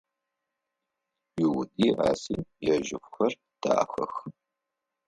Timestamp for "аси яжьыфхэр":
2.09-3.33